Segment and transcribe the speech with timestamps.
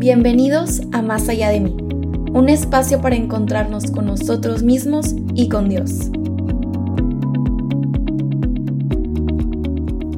[0.00, 1.76] Bienvenidos a Más allá de mí,
[2.32, 6.12] un espacio para encontrarnos con nosotros mismos y con Dios.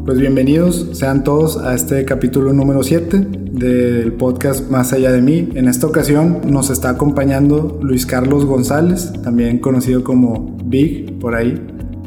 [0.04, 5.48] Pues bienvenidos sean todos a este capítulo número 7 del podcast Más allá de mí.
[5.54, 11.58] En esta ocasión nos está acompañando Luis Carlos González, también conocido como Big por ahí.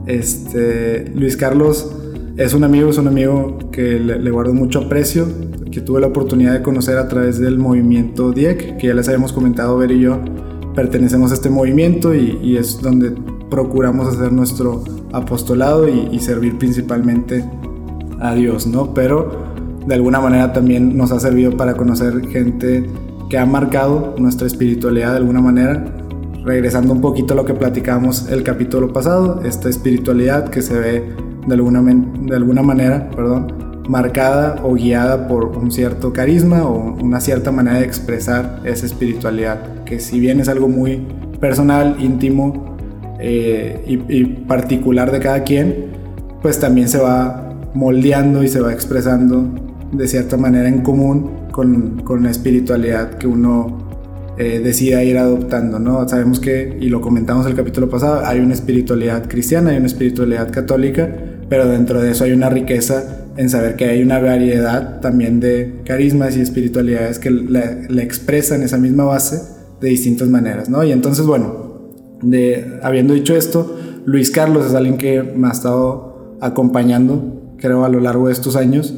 [0.05, 1.91] Este, Luis Carlos
[2.37, 5.27] es un amigo, es un amigo que le, le guardo mucho aprecio,
[5.73, 9.33] que tuve la oportunidad de conocer a través del movimiento DIEC, que ya les habíamos
[9.33, 10.19] comentado, Ver y yo
[10.75, 13.11] pertenecemos a este movimiento y, es donde
[13.49, 17.43] procuramos hacer nuestro apostolado y, servir principalmente
[18.19, 18.93] a Dios, ¿no?
[18.93, 19.53] Pero
[19.87, 22.87] de alguna manera también nos ha servido para conocer gente
[23.29, 25.85] que ha marcado nuestra espiritualidad de alguna manera.
[26.45, 31.03] Regresando un poquito a lo que platicamos el capítulo pasado, esta espiritualidad que se ve
[31.47, 37.19] de alguna, de alguna manera, perdón, marcada o guiada por un cierto carisma o una
[37.19, 41.05] cierta manera de expresar esa espiritualidad, que si bien es algo muy
[41.39, 42.77] personal, íntimo
[43.19, 45.91] eh, y, particular de cada quien,
[46.41, 49.47] pues también se va moldeando y se va expresando
[49.91, 53.83] de cierta manera en común con, con la espiritualidad que uno
[54.37, 56.07] eh, decida ir adoptando, ¿no?
[56.09, 60.51] Sabemos que, y lo comentamos el capítulo pasado, hay una espiritualidad cristiana, hay una espiritualidad
[60.51, 61.07] católica,
[61.49, 65.81] pero dentro de eso hay una riqueza en saber que hay una variedad también de
[65.85, 69.41] carismas y espiritualidades que le, expresan esa misma base
[69.81, 70.83] de distintas maneras, ¿no?
[70.83, 71.91] Y entonces, bueno,
[72.83, 77.99] habiendo dicho esto, Luis Carlos es alguien que me ha estado acompañando, creo, a lo
[77.99, 78.93] largo de estos años.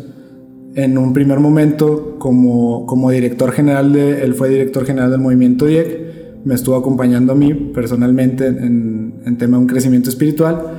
[0.75, 5.65] En un primer momento, como, como director general, de, él fue director general del movimiento
[5.65, 6.05] DIEC,
[6.43, 10.74] me estuvo acompañando a mí personalmente en, en tema de un crecimiento espiritual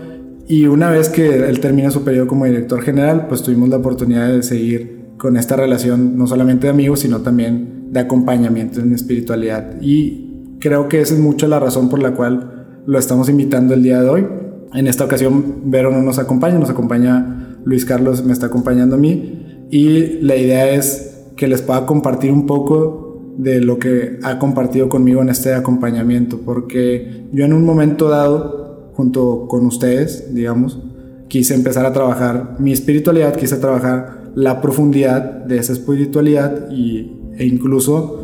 [0.49, 4.33] y una vez que él termina su periodo como director general, pues tuvimos la oportunidad
[4.33, 9.81] de seguir con esta relación no solamente de amigos, sino también de acompañamiento en espiritualidad.
[9.81, 13.83] Y creo que esa es mucho la razón por la cual lo estamos invitando el
[13.83, 14.27] día de hoy.
[14.75, 18.99] En esta ocasión, Vero no nos acompaña, nos acompaña Luis Carlos, me está acompañando a
[18.99, 19.67] mí.
[19.71, 24.89] Y la idea es que les pueda compartir un poco de lo que ha compartido
[24.89, 28.66] conmigo en este acompañamiento, porque yo en un momento dado
[28.97, 30.81] junto con ustedes, digamos,
[31.29, 37.45] quise empezar a trabajar mi espiritualidad, quise trabajar la profundidad de esa espiritualidad y, e
[37.45, 38.23] incluso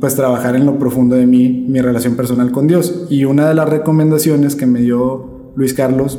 [0.00, 3.06] pues trabajar en lo profundo de mí, mi relación personal con Dios.
[3.08, 6.18] Y una de las recomendaciones que me dio Luis Carlos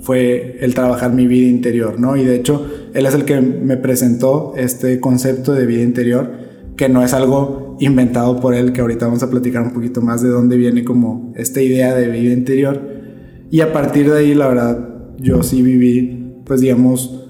[0.00, 2.16] fue el trabajar mi vida interior, ¿no?
[2.16, 6.30] Y de hecho, él es el que me presentó este concepto de vida interior,
[6.76, 10.22] que no es algo inventado por él, que ahorita vamos a platicar un poquito más
[10.22, 12.95] de dónde viene como esta idea de vida interior,
[13.50, 17.26] y a partir de ahí, la verdad, yo sí viví, pues digamos,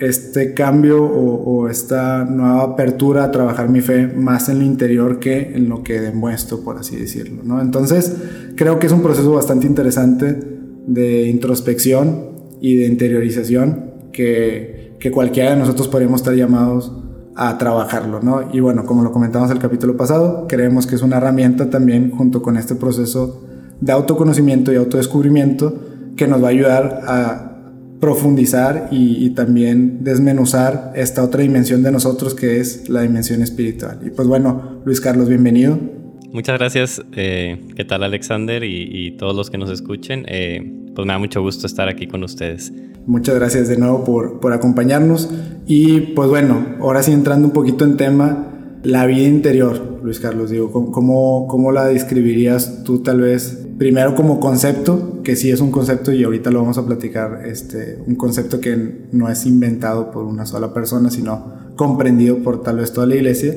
[0.00, 5.54] este cambio o, esta nueva apertura a trabajar mi fe más en lo interior que
[5.54, 7.42] en lo que demuestro, por así decirlo.
[7.44, 7.60] ¿no?
[7.60, 8.16] Entonces,
[8.56, 10.36] creo que es un proceso bastante interesante
[10.86, 12.30] de introspección
[12.60, 16.92] y de interiorización que, que cualquiera de nosotros podríamos estar llamados
[17.36, 18.50] a trabajarlo, ¿no?
[18.52, 22.42] Y bueno, como lo comentamos el capítulo pasado, creemos que es una herramienta también junto
[22.42, 23.42] con este proceso
[23.82, 25.74] de autoconocimiento y autodescubrimiento
[26.16, 27.48] que nos va a ayudar a
[28.00, 34.00] profundizar y, también desmenuzar esta otra dimensión de nosotros que es la dimensión espiritual.
[34.04, 35.78] Y pues bueno, Luis Carlos, bienvenido.
[36.32, 37.02] Muchas gracias.
[37.12, 40.24] Eh, ¿Qué tal Alexander y, todos los que nos escuchen?
[40.28, 42.72] Eh, pues me da mucho gusto estar aquí con ustedes.
[43.06, 45.30] Muchas gracias de nuevo por, por acompañarnos.
[45.66, 50.50] Y pues bueno, ahora sí entrando un poquito en tema, la vida interior, Luis Carlos,
[50.50, 53.64] digo, ¿cómo, ¿cómo, la describirías tú tal vez?
[53.82, 57.98] Primero como concepto, que sí es un concepto y ahorita lo vamos a platicar, este,
[58.06, 58.76] un concepto que
[59.10, 63.56] no es inventado por una sola persona, sino comprendido por tal vez toda la iglesia.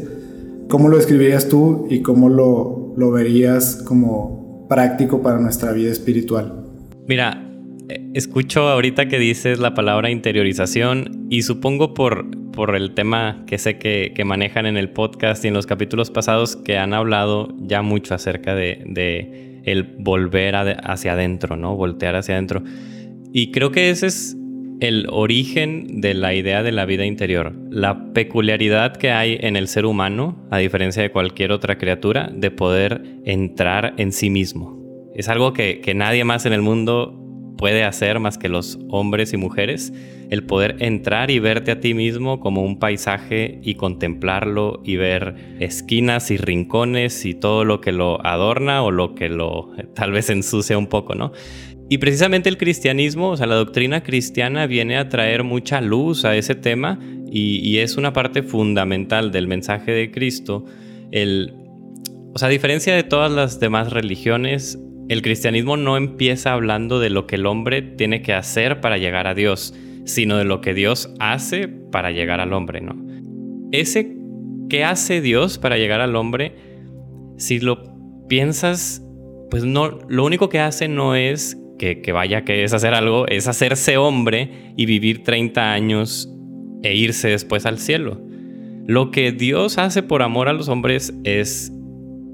[0.68, 6.72] ¿Cómo lo describirías tú y cómo lo, lo verías como práctico para nuestra vida espiritual?
[7.08, 7.47] Mira,
[7.88, 13.59] eh, escucho ahorita que dices la palabra interiorización y supongo por, por el tema que
[13.59, 17.84] sé que, manejan en el podcast y en los capítulos pasados que han hablado ya
[17.84, 21.76] mucho acerca de, el volver hacia adentro, ¿no?
[21.76, 22.64] Voltear hacia adentro.
[23.34, 24.38] Y creo que ese es
[24.79, 29.67] el origen de la idea de la vida interior, la peculiaridad que hay en el
[29.67, 34.82] ser humano, a diferencia de cualquier otra criatura, de poder entrar en sí mismo.
[35.16, 37.24] Es algo que, que nadie más en el mundo
[37.57, 39.93] puede hacer más que los hombres y mujeres,
[40.29, 45.35] el poder entrar y verte a ti mismo como un paisaje y contemplarlo y ver
[45.59, 50.29] esquinas y rincones y todo lo que lo adorna o lo que lo tal vez
[50.29, 51.31] ensucia un poco, ¿no?
[51.87, 56.35] Y precisamente el cristianismo, o sea, la doctrina cristiana viene a traer mucha luz a
[56.35, 56.99] ese tema
[57.31, 60.66] y, es una parte fundamental del mensaje de Cristo.
[61.11, 61.53] El,
[62.34, 67.09] o sea, a diferencia de todas las demás religiones, el cristianismo no empieza hablando de
[67.09, 69.73] lo que el hombre tiene que hacer para llegar a Dios,
[70.05, 72.96] sino de lo que Dios hace para llegar al hombre, ¿no?
[73.72, 74.16] Ese
[74.69, 76.55] que hace Dios para llegar al hombre,
[77.37, 77.84] si lo
[78.28, 79.03] piensas,
[79.52, 83.47] pues no, lo único que hace no es que, vaya que es hacer algo, es
[83.47, 86.31] hacerse hombre y vivir 30 años
[86.84, 88.22] e irse después al cielo.
[88.87, 91.72] Lo que Dios hace por amor a los hombres es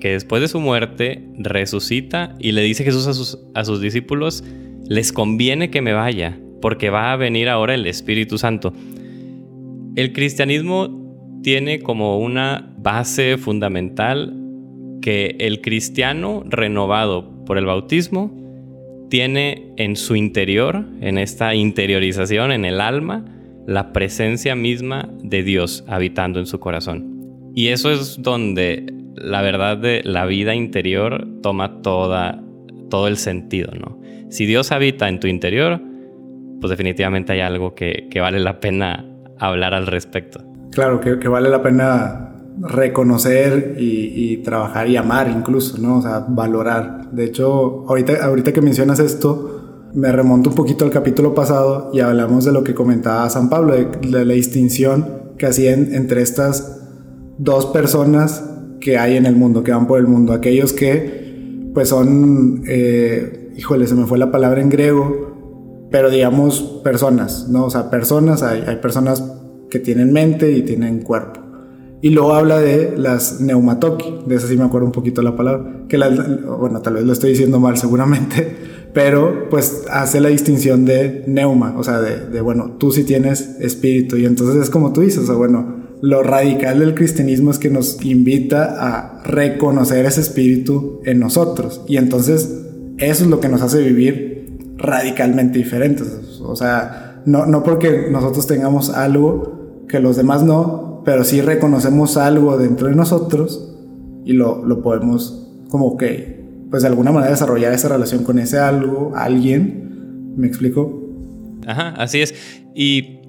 [0.01, 4.43] que después de su muerte resucita y le dice Jesús a sus, a sus discípulos,
[4.85, 8.73] les conviene que me vaya, porque va a venir ahora el Espíritu Santo.
[9.95, 14.35] El cristianismo tiene como una base fundamental
[15.01, 18.37] que el cristiano renovado por el bautismo
[19.09, 23.25] tiene en su interior, en esta interiorización, en el alma,
[23.67, 27.51] la presencia misma de Dios habitando en su corazón.
[27.53, 32.41] Y eso es donde la verdad de la vida interior toma toda,
[32.89, 33.99] todo el sentido, ¿no?
[34.29, 35.81] Si Dios habita en tu interior,
[36.59, 39.05] pues definitivamente hay algo que, vale la pena
[39.37, 40.41] hablar al respecto.
[40.71, 45.97] Claro, que, que vale la pena reconocer y, trabajar y amar incluso, ¿no?
[45.97, 47.11] O sea, valorar.
[47.11, 51.99] De hecho, ahorita, ahorita que mencionas esto, me remonto un poquito al capítulo pasado y
[51.99, 56.79] hablamos de lo que comentaba San Pablo, de, la distinción que hacían entre estas
[57.37, 58.50] dos personas
[58.81, 60.33] que hay en el mundo, que van por el mundo.
[60.33, 66.81] Aquellos que, pues son, eh, híjole, se me fue la palabra en griego, pero digamos
[66.83, 67.65] personas, ¿no?
[67.65, 69.23] O sea, personas, hay, hay personas
[69.69, 71.41] que tienen mente y tienen cuerpo.
[72.01, 75.83] Y luego habla de las neumatoki, de eso sí me acuerdo un poquito la palabra,
[75.87, 76.09] que la,
[76.59, 78.55] bueno, tal vez lo estoy diciendo mal seguramente,
[78.93, 84.17] pero pues hace la distinción de neuma, o sea, de, bueno, tú sí tienes espíritu
[84.17, 88.03] y entonces es como tú dices, o bueno, lo radical del cristianismo es que nos
[88.03, 92.51] invita a reconocer ese espíritu en nosotros y entonces
[92.97, 98.47] eso es lo que nos hace vivir radicalmente diferentes, o sea, no, no porque nosotros
[98.47, 103.71] tengamos algo que los demás no, pero sí reconocemos algo dentro de nosotros
[104.25, 108.59] y lo, lo podemos como que, pues de alguna manera desarrollar esa relación con ese
[108.59, 111.01] algo, alguien, ¿me explico?
[111.65, 112.33] Ajá, así es.
[112.75, 113.20] Y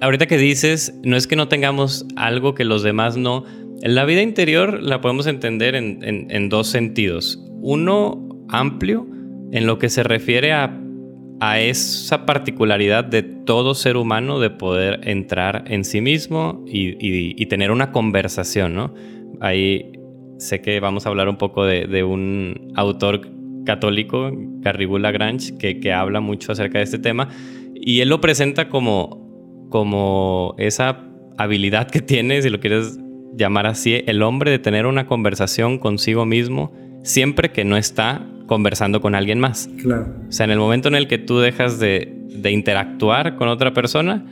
[0.00, 3.44] ahorita que dices, no es que no tengamos algo que los demás no,
[3.82, 7.42] la vida interior la podemos entender en, dos sentidos.
[7.62, 9.06] Uno amplio,
[9.52, 15.64] en lo que se refiere a esa particularidad de todo ser humano de poder entrar
[15.66, 18.94] en sí mismo y, tener una conversación, ¿no?
[19.40, 19.92] Ahí
[20.38, 23.28] sé que vamos a hablar un poco de, un autor
[23.64, 24.30] católico,
[24.60, 27.28] Garrigou Lagrange, que, habla mucho acerca de este tema,
[27.74, 29.29] y él lo presenta como,
[29.70, 31.00] como esa
[31.38, 32.98] habilidad que tiene, si lo quieres
[33.34, 36.72] llamar así, el hombre de tener una conversación consigo mismo
[37.02, 39.70] siempre que no está conversando con alguien más.
[39.80, 40.12] Claro.
[40.28, 42.16] O sea, en el momento en el que tú dejas de,
[42.50, 44.24] interactuar con otra persona,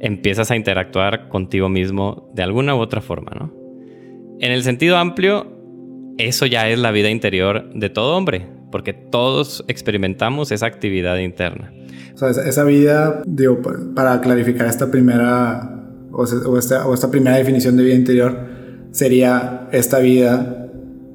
[0.00, 3.54] empiezas a interactuar contigo mismo de alguna u otra forma, ¿no?
[4.40, 5.46] En el sentido amplio,
[6.16, 11.72] eso ya es la vida interior de todo hombre, porque todos experimentamos esa actividad interna.
[12.14, 13.60] O sea, esa vida, digo,
[13.94, 18.38] para clarificar esta primera, o esta, o esta primera definición de vida interior,
[18.92, 20.60] sería esta vida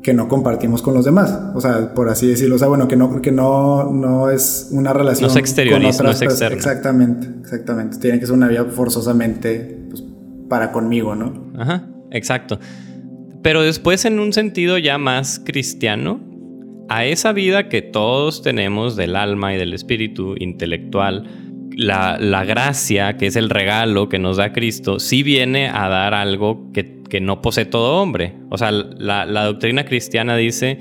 [0.06, 1.36] que no compartimos con los demás.
[1.56, 2.58] O sea, por así decirlo.
[2.58, 5.28] O sea, bueno, que no, que no, no es una relación.
[5.28, 6.56] No se exterioriza, no es externa.
[6.56, 7.98] Exactamente, exactamente.
[7.98, 10.04] Tiene que ser una vida forzosamente pues,
[10.48, 11.52] para conmigo, ¿no?
[11.58, 12.60] Ajá, exacto.
[13.42, 16.20] Pero después, en un sentido ya más cristiano,
[16.90, 21.28] a esa vida que todos tenemos del alma y del espíritu intelectual,
[21.78, 26.14] la, la, gracia, que es el regalo que nos da Cristo, sí viene a dar
[26.14, 28.34] algo que que no posee todo hombre.
[28.50, 30.80] O sea, la, doctrina cristiana dice,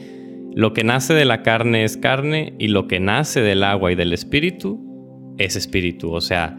[0.54, 3.94] lo que nace de la carne es carne y lo que nace del agua y
[3.94, 6.12] del espíritu es espíritu.
[6.12, 6.58] O sea,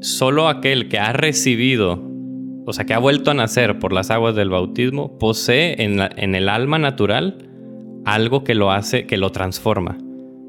[0.00, 2.02] solo aquel que ha recibido,
[2.66, 6.34] o sea, que ha vuelto a nacer por las aguas del bautismo, posee en, en
[6.34, 7.50] el alma natural
[8.04, 9.98] algo que lo hace, que lo transforma.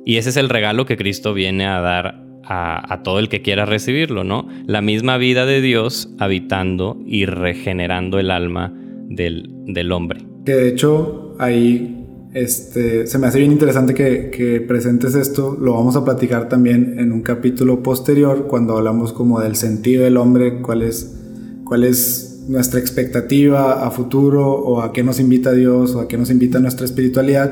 [0.05, 3.65] Y ese es el regalo que Cristo viene a dar a, todo el que quiera
[3.65, 4.47] recibirlo, ¿no?
[4.65, 8.73] La misma vida de Dios habitando y regenerando el alma
[9.07, 10.25] del, hombre.
[10.45, 15.95] Que de hecho ahí este, se me hace bien interesante que, presentes esto, lo vamos
[15.95, 20.81] a platicar también en un capítulo posterior cuando hablamos como del sentido del hombre, cuál
[20.81, 21.17] es,
[21.63, 26.17] cuál es nuestra expectativa a futuro o a qué nos invita Dios o a qué
[26.17, 27.51] nos invita nuestra espiritualidad.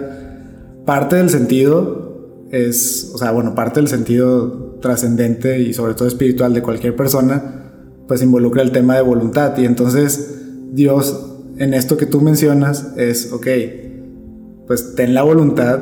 [0.86, 6.53] Parte del sentido es, o sea, bueno, parte del sentido trascendente y sobre todo espiritual
[6.53, 7.71] de cualquier persona,
[8.07, 9.57] pues involucra el tema de voluntad.
[9.57, 10.39] Y entonces
[10.71, 13.48] Dios, en esto que tú mencionas, es, ok,
[14.67, 15.79] pues ten la voluntad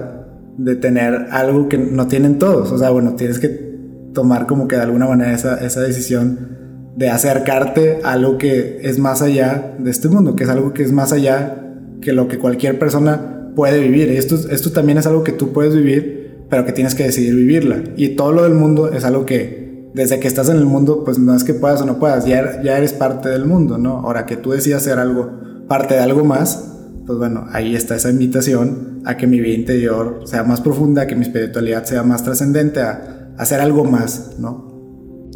[0.57, 2.71] de tener algo que no tienen todos.
[2.71, 3.69] O sea, bueno, tienes que
[4.13, 6.58] tomar como que de alguna manera esa, esa decisión
[6.95, 10.83] de acercarte a algo que es más allá de este mundo, que es algo que
[10.83, 11.65] es más allá
[12.01, 14.09] que lo que cualquier persona puede vivir.
[14.11, 17.83] Esto, esto también es algo que tú puedes vivir, pero que tienes que decidir vivirla.
[17.95, 21.19] Y todo lo del mundo es algo que desde que estás en el mundo, pues
[21.19, 23.99] no es que puedas o no puedas, ya, ya eres parte del mundo, ¿no?
[23.99, 25.31] Ahora que tú decidas hacer algo,
[25.67, 30.21] parte de algo más, pues bueno, ahí está esa invitación a que mi vida interior
[30.25, 34.69] sea más profunda, que mi espiritualidad sea más trascendente, a, a hacer algo más, ¿no?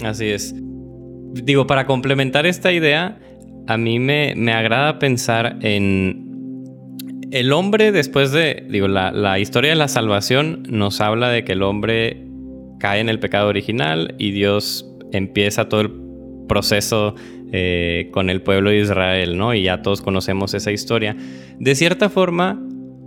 [0.03, 0.53] Así es.
[1.33, 3.17] Digo, para complementar esta idea,
[3.67, 6.23] a mí me, me agrada pensar en
[7.33, 11.63] el hombre después de, digo, la, historia de la salvación nos habla de que el
[11.63, 12.27] hombre
[12.79, 15.91] cae en el pecado original y Dios empieza todo el
[16.47, 17.15] proceso
[17.51, 19.55] eh, con el pueblo de Israel, ¿no?
[19.55, 21.17] Y ya todos conocemos esa historia.
[21.59, 22.61] De cierta forma,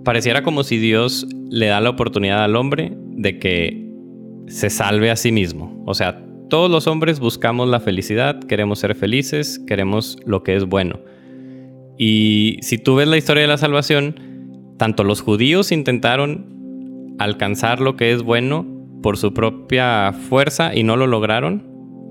[0.04, 3.92] pareciera como si Dios le da la oportunidad al hombre de que
[4.48, 5.84] se salve a sí mismo.
[5.86, 10.64] O sea, todos los hombres buscamos la felicidad, queremos ser felices, queremos lo que es
[10.64, 11.00] bueno.
[11.98, 17.96] Y si tú ves la historia de la salvación, tanto los judíos intentaron alcanzar lo
[17.96, 18.66] que es bueno
[19.02, 21.66] por su propia fuerza y no lo lograron,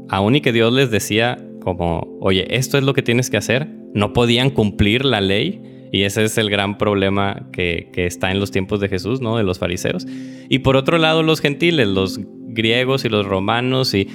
[0.09, 3.69] aun y que Dios les decía como, oye, esto es lo que tienes que hacer,
[3.93, 5.61] no podían cumplir la ley.
[5.91, 9.37] Y ese es el gran problema que, que, está en los tiempos de Jesús, ¿no?
[9.37, 10.05] De los fariseos.
[10.49, 12.19] Y por otro lado, los gentiles, los
[12.55, 14.07] griegos y los romanos, y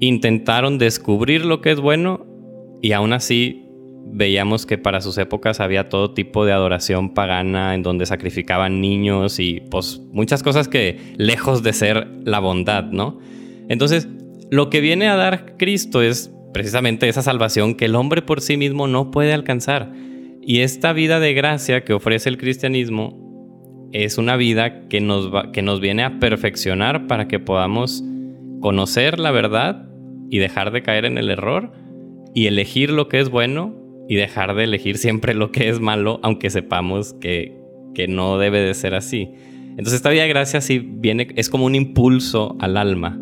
[0.00, 2.26] intentaron descubrir lo que es bueno
[2.82, 3.68] y aún así
[4.04, 9.38] veíamos que para sus épocas había todo tipo de adoración pagana en donde sacrificaban niños
[9.38, 13.20] y pues muchas cosas que lejos de ser la bondad, ¿no?
[13.68, 14.08] Entonces,
[14.50, 18.56] lo que viene a dar Cristo es precisamente esa salvación que el hombre por sí
[18.56, 19.92] mismo no puede alcanzar.
[20.42, 23.31] Y esta vida de gracia que ofrece el cristianismo
[23.92, 28.02] es una vida que nos, va, que nos viene a perfeccionar para que podamos
[28.60, 29.88] conocer la verdad
[30.30, 31.72] y dejar de caer en el error
[32.34, 33.74] y elegir lo que es bueno
[34.08, 37.56] y dejar de elegir siempre lo que es malo, aunque sepamos que,
[37.94, 39.30] que no debe de ser así.
[39.70, 43.18] Entonces esta vida de gracia sí viene, es como un impulso al alma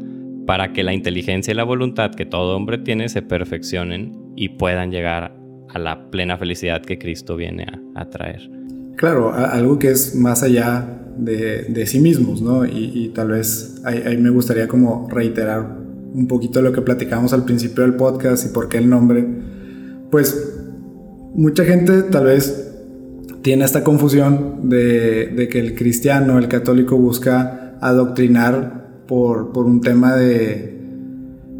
[0.46, 4.90] para que la inteligencia y la voluntad que todo hombre tiene se perfeccionen y puedan
[4.90, 5.36] llegar
[5.68, 8.59] a la plena felicidad que Cristo viene a, traer.
[9.00, 12.66] Claro, algo que es más allá de, de sí mismos, ¿no?
[12.66, 15.78] Y, tal vez ahí, me gustaría como reiterar
[16.12, 19.26] un poquito lo que platicamos al principio del podcast y por qué el nombre.
[20.11, 20.52] Pues
[21.35, 22.75] mucha gente tal vez
[23.40, 30.14] tiene esta confusión de, que el cristiano, el católico busca adoctrinar por, por, un tema
[30.14, 30.78] de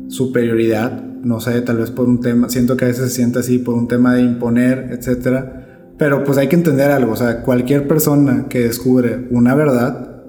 [0.09, 3.57] superioridad, no sé, tal vez por un tema, siento que a veces se siente así,
[3.57, 5.60] por un tema de imponer, etc.
[6.01, 10.23] Pero pues hay que entender algo, o sea, cualquier persona que descubre una verdad,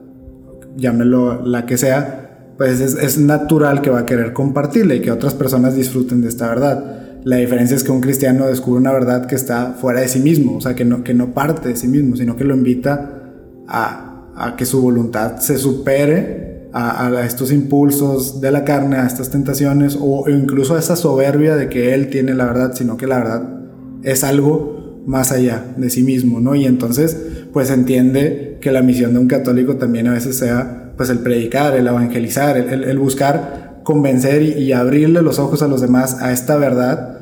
[0.76, 5.12] llámelo la que sea, pues es, es natural que va a querer compartirla y que
[5.12, 7.22] otras personas disfruten de esta verdad.
[7.24, 10.58] La diferencia es que un cristiano descubre una verdad que está fuera de sí mismo,
[10.58, 13.22] o sea, que no, que no parte de sí mismo, sino que lo invita
[13.66, 19.08] a, a que su voluntad se supere a, a, estos impulsos de la carne, a
[19.08, 23.08] estas tentaciones, o, incluso a esa soberbia de que él tiene la verdad, sino que
[23.08, 23.62] la verdad
[24.04, 26.56] es algo más allá de sí mismo, ¿no?
[26.56, 27.18] Y entonces,
[27.54, 31.76] pues entiende que la misión de un católico también a veces sea, pues el predicar,
[31.76, 37.18] el evangelizar, el, buscar convencer y, abrirle los ojos a los demás a esta verdad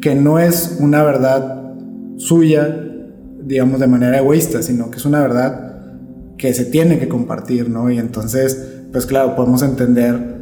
[0.00, 1.72] que no es una verdad
[2.16, 2.84] suya,
[3.42, 5.74] digamos, de manera egoísta, sino que es una verdad
[6.36, 7.90] que se tiene que compartir, ¿no?
[7.90, 10.33] Y entonces, pues claro, podemos entender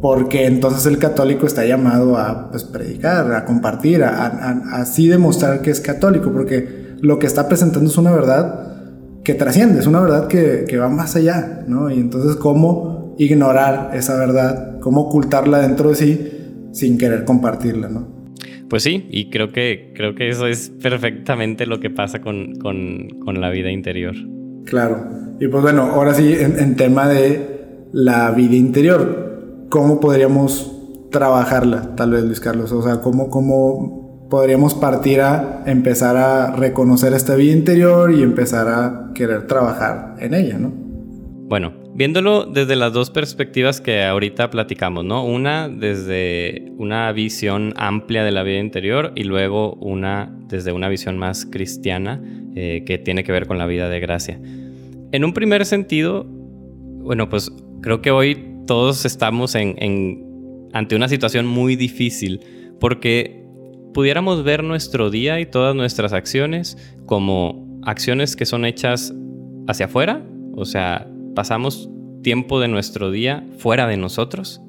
[0.00, 4.26] por qué entonces el católico está llamado a pues, predicar, a compartir, a,
[4.72, 9.80] así demostrar que es católico, porque lo que está presentando es una verdad que trasciende,
[9.80, 11.90] es una verdad que, que va más allá, ¿no?
[11.90, 16.32] Y entonces, ¿cómo ignorar esa verdad cómo ocultarla dentro de sí
[16.72, 18.14] sin querer compartirla, ¿no?
[18.68, 22.52] Pues sí, y creo que, creo que eso es perfectamente lo que pasa con,
[23.34, 24.14] la vida interior.
[24.64, 25.08] Claro.
[25.40, 29.25] Y pues bueno, ahora sí, en, tema de la vida interior,
[29.68, 30.72] ¿cómo podríamos
[31.10, 32.72] trabajarla, tal vez, Luis Carlos?
[32.72, 38.68] O sea, ¿cómo, cómo podríamos partir a empezar a reconocer esta vida interior y empezar
[38.68, 40.72] a querer trabajar en ella, ¿no?
[41.48, 45.24] Bueno, Viéndolo desde las dos perspectivas que ahorita platicamos, ¿no?
[45.24, 51.16] Una desde una visión amplia de la vida interior y luego una desde una visión
[51.16, 52.22] más cristiana
[52.54, 54.38] eh, que tiene que ver con la vida de gracia.
[55.10, 61.76] En un primer sentido, bueno, pues creo que hoy todos estamos ante una situación muy
[61.76, 62.40] difícil
[62.80, 63.44] porque
[63.94, 69.14] pudiéramos ver nuestro día y todas nuestras acciones como acciones que son hechas
[69.68, 70.22] hacia afuera,
[70.54, 71.88] o sea, pasamos
[72.22, 74.60] tiempo de nuestro día fuera de nosotros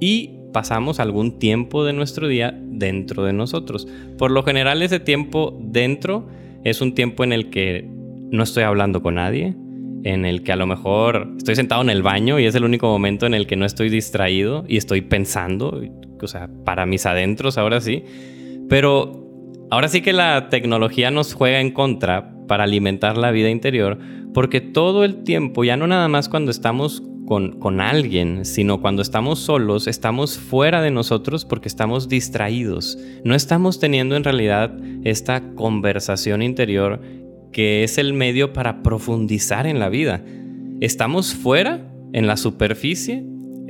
[0.00, 3.86] y pasamos algún tiempo de nuestro día dentro de nosotros.
[4.16, 6.26] Por lo general ese tiempo dentro
[6.64, 7.88] es un tiempo en el que
[8.30, 9.54] no estoy hablando con nadie,
[10.06, 12.86] en el que a lo mejor estoy sentado en el baño y es el único
[12.86, 15.82] momento en el que no estoy distraído y estoy pensando,
[16.22, 18.04] o sea, para mis adentros ahora sí.
[18.68, 19.26] Pero
[19.68, 23.98] ahora sí que la tecnología nos juega en contra para alimentar la vida interior,
[24.32, 29.02] porque todo el tiempo, ya no nada más cuando estamos con, con, alguien, sino cuando
[29.02, 32.96] estamos solos, estamos fuera de nosotros porque estamos distraídos.
[33.24, 34.72] No estamos teniendo en realidad
[35.02, 37.00] esta conversación interior
[37.56, 40.22] que es el medio para profundizar en la vida.
[40.82, 43.24] Estamos fuera, en la superficie,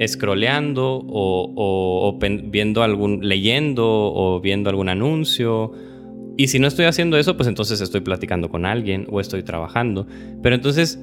[0.05, 2.19] scrolleando o,
[2.51, 5.71] viendo algún, leyendo o viendo algún anuncio.
[6.37, 10.09] Y si no estoy haciendo eso, pues entonces estoy platicando con alguien o estoy trabajando.
[10.43, 11.01] Pero entonces,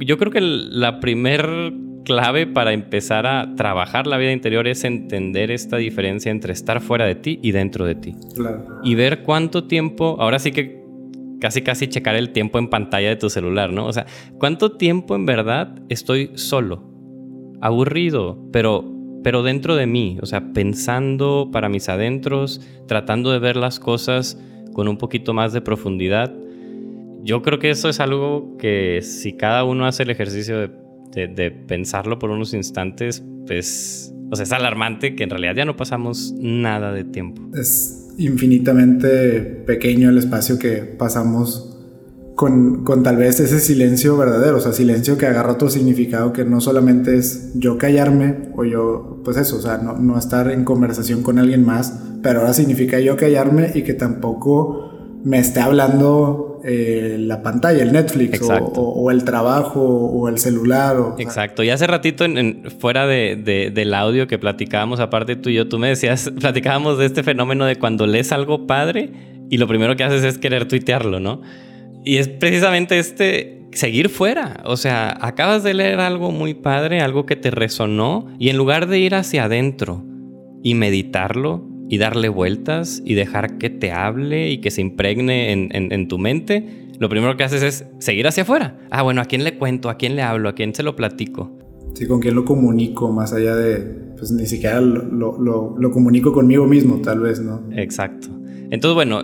[0.00, 1.72] yo creo que la primer
[2.04, 7.06] clave para empezar a trabajar la vida interior es entender esta diferencia entre estar fuera
[7.06, 8.16] de ti y dentro de ti.
[8.82, 10.83] Y ver cuánto tiempo, ahora sí que
[11.40, 13.86] casi casi checar el tiempo en pantalla de tu celular, ¿no?
[13.86, 14.06] O sea,
[14.38, 16.94] ¿cuánto tiempo en verdad estoy solo?
[17.64, 18.84] aburrido, pero,
[19.22, 24.38] pero dentro de mí, o sea, pensando para mis adentros, tratando de ver las cosas
[24.74, 26.30] con un poquito más de profundidad.
[27.22, 32.18] Yo creo que eso es algo que si cada uno hace el ejercicio de, pensarlo
[32.18, 36.92] por unos instantes, pues, o sea, es alarmante que en realidad ya no pasamos nada
[36.92, 37.40] de tiempo.
[37.58, 41.70] Es infinitamente pequeño el espacio que pasamos
[42.34, 46.44] con, con, tal vez ese silencio verdadero, o sea, silencio que agarra otro significado que
[46.44, 50.64] no solamente es yo callarme o yo, pues eso, o sea, no, no estar en
[50.64, 54.93] conversación con alguien más, pero ahora significa yo callarme y que tampoco
[55.24, 60.96] me esté hablando eh, la pantalla, el Netflix o, o, el trabajo o el celular.
[60.98, 61.62] O, Exacto.
[61.62, 65.66] Y hace ratito, en, fuera de, de, del audio que platicábamos, aparte tú y yo,
[65.66, 69.12] tú me decías, platicábamos de este fenómeno de cuando lees algo padre
[69.50, 71.40] y lo primero que haces es querer tuitearlo, ¿no?
[72.04, 74.60] Y es precisamente este seguir fuera.
[74.64, 78.88] O sea, acabas de leer algo muy padre, algo que te resonó, y en lugar
[78.88, 80.04] de ir hacia adentro
[80.62, 86.08] y meditarlo y darle vueltas y dejar que te hable y que se impregne en,
[86.08, 88.78] tu mente, lo primero que haces es seguir hacia afuera.
[88.90, 89.90] Ah, bueno, ¿a quién le cuento?
[89.90, 90.48] ¿A quién le hablo?
[90.48, 91.58] ¿A quién se lo platico?
[91.94, 93.78] Sí, con quién lo comunico, más allá de,
[94.16, 97.62] pues ni siquiera lo, lo comunico conmigo mismo, tal vez, ¿no?
[97.72, 98.28] Exacto.
[98.70, 99.22] Entonces, bueno,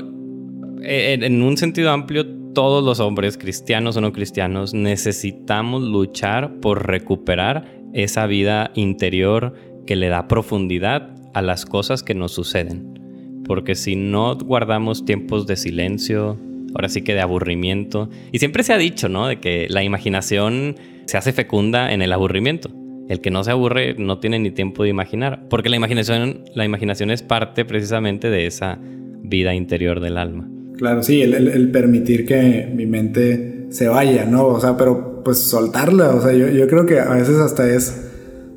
[0.82, 6.86] e, en un sentido amplio, todos los hombres, cristianos o no cristianos, necesitamos luchar por
[6.86, 9.54] recuperar esa vida interior
[9.86, 13.42] que le da profundidad a las cosas que nos suceden.
[13.46, 16.38] Porque si no guardamos tiempos de silencio,
[16.74, 19.26] ahora sí que de aburrimiento, y siempre se ha dicho, ¿no?
[19.26, 22.70] De que la imaginación se hace fecunda en el aburrimiento.
[23.08, 26.64] El que no se aburre no tiene ni tiempo de imaginar, porque la imaginación, la
[26.64, 30.48] imaginación es parte precisamente de esa vida interior del alma.
[30.76, 34.46] Claro, sí, el, permitir que mi mente se vaya, ¿no?
[34.46, 38.09] O sea, pero pues soltarla, o sea, yo, yo creo que a veces hasta es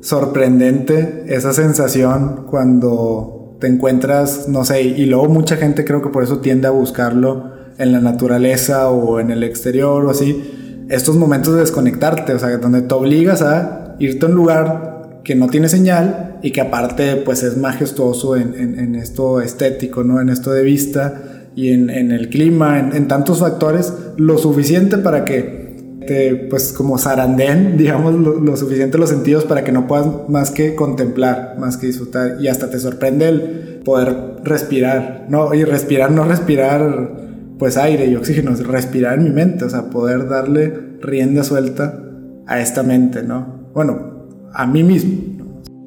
[0.04, 6.22] sorprendente esa sensación cuando te encuentras, no sé, y luego mucha gente creo que por
[6.22, 11.54] eso tiende a buscarlo en la naturaleza o en el exterior o así, estos momentos
[11.54, 15.70] de desconectarte, o sea, donde te obligas a irte a un lugar que no tiene
[15.70, 20.20] señal y que aparte pues es majestuoso en, en, esto estético, ¿no?
[20.20, 25.24] En esto de vista y en, en el clima, en, tantos factores, lo suficiente para
[25.24, 25.63] que
[26.06, 30.74] te, pues como zarandeen, digamos, lo, suficiente los sentidos para que no puedas más que
[30.74, 33.40] contemplar, más que disfrutar y hasta te sorprende el
[33.84, 37.24] poder respirar, no, y respirar, no respirar
[37.58, 42.00] pues aire y oxígeno, respirar en mi mente, o sea, poder darle rienda suelta
[42.46, 43.70] a esta mente, ¿no?
[43.74, 45.33] Bueno, a mí mismo.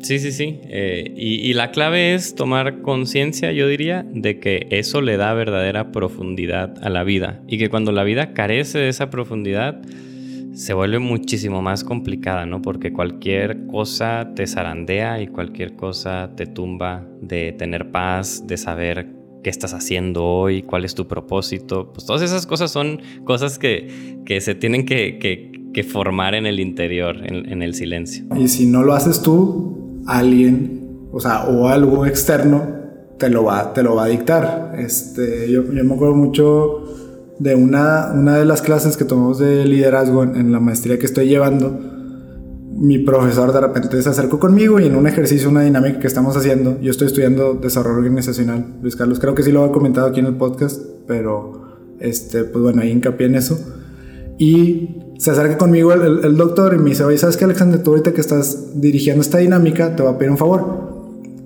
[0.01, 0.59] Sí, sí, sí.
[0.63, 5.91] Eh, y, la clave es tomar conciencia, yo diría, de que eso le da verdadera
[5.91, 7.41] profundidad a la vida.
[7.47, 9.81] Y que cuando la vida carece de esa profundidad,
[10.53, 12.61] se vuelve muchísimo más complicada, ¿no?
[12.61, 19.07] Porque cualquier cosa te zarandea y cualquier cosa te tumba de tener paz, de saber
[19.43, 21.91] qué estás haciendo hoy, cuál es tu propósito.
[21.93, 26.59] Pues todas esas cosas son cosas que, que se tienen que, que, formar en el
[26.59, 28.25] interior, en, en el silencio.
[28.35, 32.77] Y si no lo haces tú, alguien, o sea, o algo externo
[33.17, 34.73] te lo va, te lo va a dictar.
[34.77, 36.83] Este, yo, yo me acuerdo mucho
[37.39, 41.27] de una, una de las clases que tomamos de liderazgo en, la maestría que estoy
[41.27, 41.79] llevando.
[42.79, 46.37] mi profesor de repente se acercó conmigo y en un ejercicio, una dinámica que estamos
[46.37, 50.19] haciendo, yo estoy estudiando desarrollo organizacional, Luis Carlos, creo que sí lo he comentado aquí
[50.19, 53.57] en el podcast, pero este, pues bueno, ahí hincapié en eso.
[54.37, 57.81] Y se acerca conmigo el, doctor y me dice, oye, ¿sabes qué, Alexander?
[57.81, 60.95] Tú ahorita que estás dirigiendo esta dinámica, te voy a pedir un favor.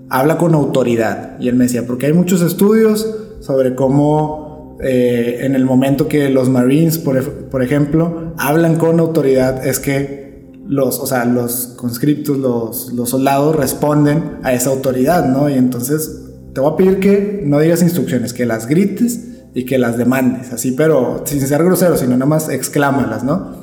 [0.09, 1.39] Habla con autoridad.
[1.39, 3.07] Y él me decía, porque hay muchos estudios
[3.39, 9.65] sobre cómo eh, en el momento que los Marines, por, por ejemplo, hablan con autoridad,
[9.65, 15.49] es que los, o sea, los conscriptos, los, los soldados responden a esa autoridad, ¿no?
[15.49, 16.23] Y entonces
[16.53, 20.53] te voy a pedir que no digas instrucciones, que las grites y que las demandes,
[20.53, 23.61] así, pero sin ser grosero, sino nada más exclámalas, ¿no?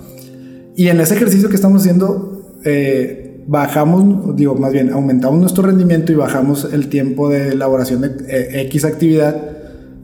[0.77, 6.13] Y en ese ejercicio que estamos haciendo, eh, bajamos, digo, más bien, aumentamos nuestro rendimiento
[6.13, 9.37] y bajamos el tiempo de elaboración de eh, X actividad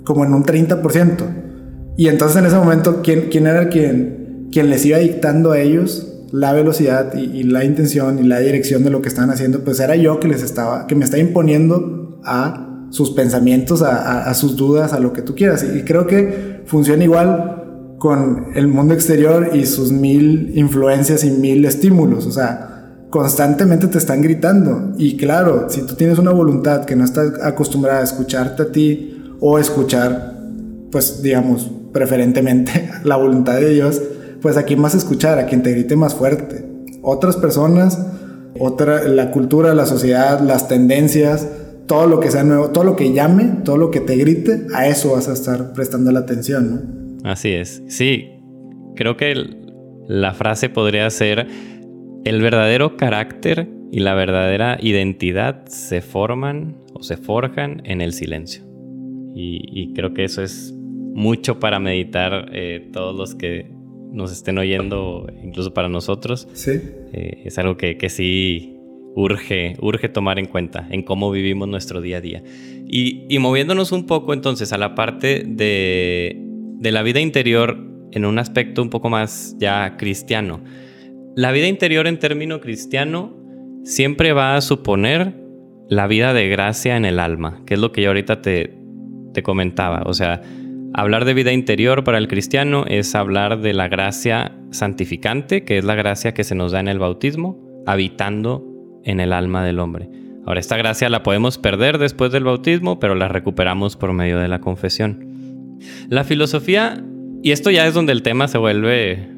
[0.05, 1.95] como en un 30%.
[1.97, 6.11] Y entonces en ese momento, ¿quién, quién era quien, quien les iba dictando a ellos
[6.33, 9.95] la velocidad y, la intención y la dirección de lo que estaban haciendo, pues era
[9.95, 15.01] yo que les estaba, que me estaba imponiendo a sus pensamientos, a, sus dudas, a
[15.01, 15.65] lo que tú quieras.
[15.65, 21.65] Y creo que funciona igual con el mundo exterior y sus mil influencias y mil
[21.65, 22.25] estímulos.
[22.25, 24.93] O sea, constantemente te están gritando.
[24.97, 29.35] Y claro, si tú tienes una voluntad que no estás acostumbrada a escucharte a ti
[29.41, 30.39] o escuchar,
[30.93, 34.01] pues digamos, preferentemente la voluntad de Dios,
[34.41, 36.65] pues a quién más escuchar, a quien te grite más fuerte.
[37.03, 37.99] Otras personas,
[38.61, 41.49] otra, la cultura, la sociedad, las tendencias,
[41.87, 44.87] todo lo que sea nuevo, todo lo que llame, todo lo que te grite, a
[44.89, 47.29] eso vas a estar prestando la atención, ¿no?
[47.29, 47.83] Así es.
[47.89, 48.31] Sí,
[48.95, 49.35] creo que
[50.07, 51.47] la frase podría ser,
[52.25, 58.65] el verdadero carácter y la verdadera identidad se forman o se forjan en el silencio.
[59.37, 63.71] Y, creo que eso es mucho para meditar eh, todos los que
[64.13, 66.49] nos estén oyendo, incluso para nosotros.
[66.53, 66.81] Sí.
[67.13, 68.74] Eh, es algo que, que, sí
[69.15, 72.43] urge, urge tomar en cuenta en cómo vivimos nuestro día a día.
[72.87, 77.79] Y, moviéndonos un poco entonces a la parte de, de la vida interior
[78.13, 80.63] en un aspecto un poco más ya cristiano.
[81.35, 83.37] La vida interior en término cristiano
[83.85, 85.35] siempre va a suponer
[85.89, 88.75] la vida de gracia en el alma, que es lo que yo ahorita te,
[89.33, 90.03] te comentaba.
[90.07, 90.43] O sea,
[90.97, 95.85] Hablar de vida interior para el cristiano es hablar de la gracia santificante, que es
[95.85, 98.65] la gracia que se nos da en el bautismo, habitando
[99.05, 100.09] en el alma del hombre.
[100.47, 104.49] Ahora, esta gracia la podemos perder después del bautismo, pero la recuperamos por medio de
[104.49, 105.79] la confesión.
[106.09, 107.03] La filosofía,
[107.43, 109.31] y esto ya es donde el tema se vuelve,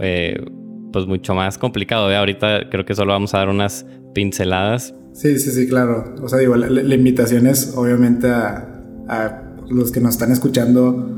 [0.00, 0.44] eh,
[0.92, 2.10] pues mucho más complicado.
[2.10, 2.16] ¿eh?
[2.16, 4.94] Ahorita creo que solo vamos a dar unas pinceladas.
[5.12, 6.14] Sí, sí, sí, claro.
[6.22, 11.10] O sea, digo, la, invitación es obviamente a los que nos están escuchando,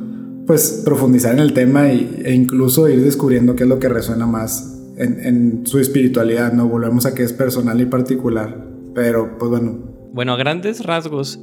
[0.46, 4.69] pues profundizar en el tema e incluso ir descubriendo qué es lo que resuena más
[5.00, 6.68] en, su espiritualidad, ¿no?
[6.68, 9.78] Volvemos a que es personal y particular, pero pues bueno.
[10.12, 11.40] Bueno, a grandes rasgos,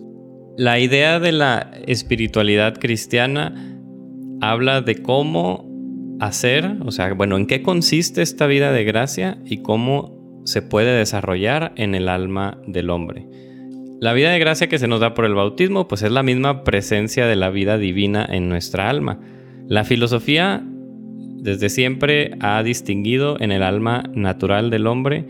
[0.58, 3.80] la idea de la espiritualidad cristiana
[4.42, 5.68] habla de cómo
[6.20, 10.98] hacer, o sea, bueno, en qué consiste esta vida de gracia y cómo se puede
[10.98, 13.28] desarrollar en el alma del hombre.
[14.00, 16.64] La vida de gracia que se nos da por el bautismo, pues es la misma
[16.64, 19.20] presencia de la vida divina en nuestra alma.
[19.68, 20.64] La filosofía
[21.52, 25.26] desde siempre ha distinguido en el alma natural del hombre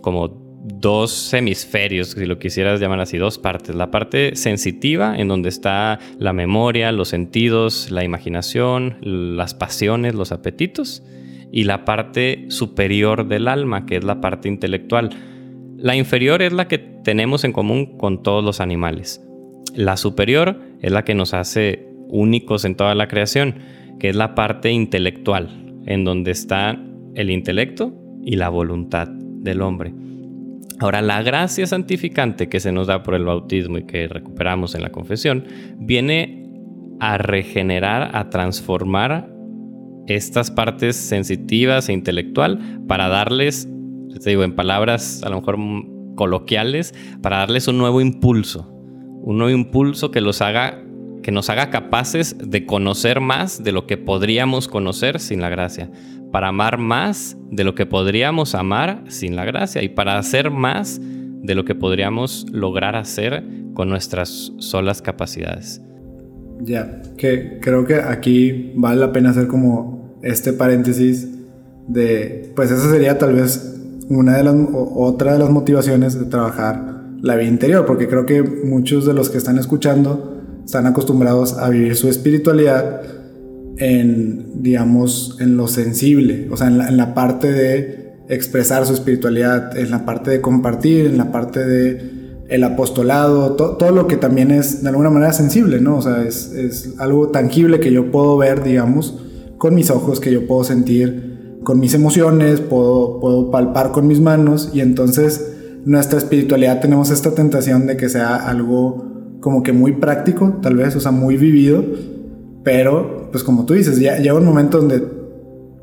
[0.00, 3.74] como dos hemisferios, si lo quisieras llamar así, dos partes.
[3.74, 10.32] La parte sensitiva, en donde está la memoria, los sentidos, la imaginación, las pasiones, los
[10.32, 11.02] apetitos,
[11.52, 15.10] y la parte superior del alma, que es la parte intelectual
[15.78, 19.22] la inferior es la que tenemos en común con todos los animales.
[19.74, 23.56] La superior es la que nos hace únicos en toda la creación,
[23.98, 25.48] que es la parte intelectual,
[25.86, 26.78] en donde está
[27.14, 29.94] el intelecto y la voluntad del hombre.
[30.78, 34.82] Ahora, la gracia santificante que se nos da por el bautismo y que recuperamos en
[34.82, 35.44] la confesión,
[35.78, 36.44] viene
[37.00, 39.30] a regenerar, a transformar
[40.06, 43.68] estas partes sensitivas e intelectual para darles
[44.20, 45.58] te digo, en palabras a lo mejor
[46.14, 48.72] coloquiales, para darles un nuevo impulso.
[49.22, 50.82] Un nuevo impulso que los haga
[51.26, 55.90] que nos haga capaces de conocer más de lo que podríamos conocer sin la gracia,
[56.30, 61.00] para amar más de lo que podríamos amar sin la gracia y para hacer más
[61.00, 63.42] de lo que podríamos lograr hacer
[63.74, 65.82] con nuestras solas capacidades.
[66.60, 71.28] Ya, que creo que aquí vale la pena hacer como este paréntesis
[71.88, 77.02] de, pues eso sería tal vez una de las, otra de las motivaciones de trabajar
[77.20, 80.35] la vida interior, porque creo que muchos de los que están escuchando
[80.66, 83.02] están acostumbrados a vivir su espiritualidad
[83.78, 89.92] en, digamos, en lo sensible, o sea, en la, parte de expresar su espiritualidad, en
[89.92, 92.16] la parte de compartir, en la parte de
[92.48, 95.98] el apostolado, todo lo que también es de alguna manera sensible, ¿no?
[95.98, 99.20] O sea, es, es, algo tangible que yo puedo ver, digamos,
[99.58, 104.20] con mis ojos, que yo puedo sentir con mis emociones, puedo, puedo palpar con mis
[104.20, 105.52] manos y entonces
[105.84, 109.15] nuestra espiritualidad tenemos esta tentación de que sea algo
[109.46, 111.84] como que muy práctico, tal vez, o sea, muy vivido,
[112.64, 115.00] pero pues como tú dices, ya llega un momento donde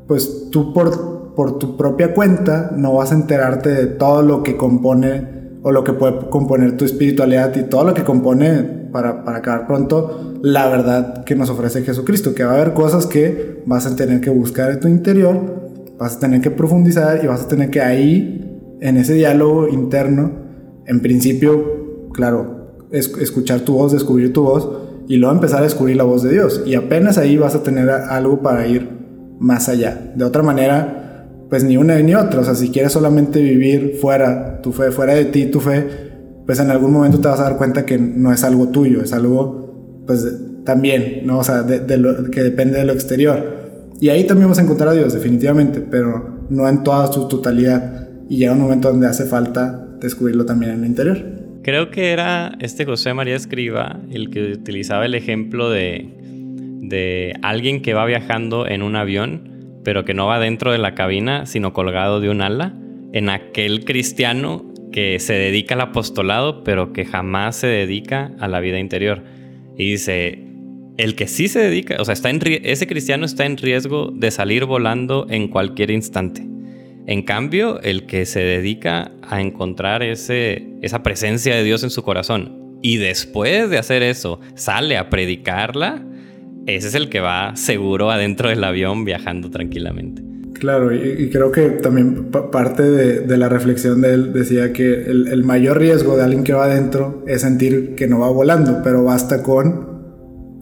[0.06, 4.58] pues tú por, por tu propia cuenta no vas a enterarte de todo lo que
[4.58, 9.38] compone o lo que puede componer tu espiritualidad y todo lo que compone, para, para
[9.38, 13.86] acabar pronto, la verdad que nos ofrece Jesucristo, que va a haber cosas que vas
[13.86, 15.40] a tener que buscar en tu interior,
[15.98, 20.32] vas a tener que profundizar y vas a tener que ahí, en ese diálogo interno,
[20.84, 22.53] en principio, claro,
[22.94, 24.68] escuchar tu voz, descubrir tu voz
[25.08, 26.62] y luego empezar a descubrir la voz de Dios.
[26.66, 28.88] Y apenas ahí vas a tener algo para ir
[29.38, 30.12] más allá.
[30.14, 32.40] De otra manera, pues ni una ni otra.
[32.40, 35.86] O sea, si quieres solamente vivir fuera, tu fe, fuera de ti, tu fe,
[36.46, 39.12] pues en algún momento te vas a dar cuenta que no es algo tuyo, es
[39.12, 40.26] algo, pues
[40.64, 41.38] también, ¿no?
[41.38, 43.64] O sea, de, lo, que depende de lo exterior.
[44.00, 48.08] Y ahí también vas a encontrar a Dios, definitivamente, pero no en toda su totalidad.
[48.28, 51.33] Y llega un momento donde hace falta descubrirlo también en el interior.
[51.64, 56.08] Creo que era este José María Escriba el que utilizaba el ejemplo de,
[56.82, 60.94] de alguien que va viajando en un avión pero que no va dentro de la
[60.94, 62.74] cabina, sino colgado de un ala,
[63.12, 68.60] en aquel cristiano que se dedica al apostolado, pero que jamás se dedica a la
[68.60, 69.22] vida interior.
[69.76, 70.38] Y dice,
[70.96, 74.30] el que sí se dedica, o sea, está en, ese cristiano está en riesgo de
[74.30, 76.53] salir volando en cualquier instante.
[77.06, 82.02] En cambio, el que se dedica a encontrar ese, esa presencia de Dios en su
[82.02, 86.02] corazón y después de hacer eso sale a predicarla,
[86.66, 90.22] ese es el que va seguro adentro del avión viajando tranquilamente.
[90.54, 95.78] Claro, y, creo que también parte de, la reflexión de él decía que el, mayor
[95.78, 99.93] riesgo de alguien que va adentro es sentir que no va volando, pero basta con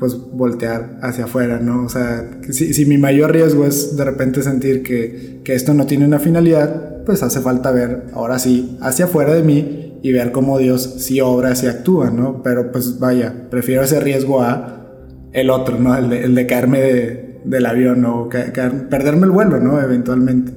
[0.03, 1.85] pues voltear hacia afuera, ¿no?
[1.85, 6.05] O sea, si, mi mayor riesgo es de repente sentir que, que esto no tiene
[6.05, 10.59] una finalidad, pues hace falta ver ahora sí hacia afuera de mí y ver cómo
[10.59, 12.43] Dios sí obra, sí actúa, ¿no?
[12.43, 14.89] Pero pues vaya, prefiero ese riesgo a
[15.33, 15.97] el otro, ¿no?
[15.97, 19.81] El de, caerme del avión o perderme el vuelo, ¿no?
[19.81, 20.51] Eventualmente.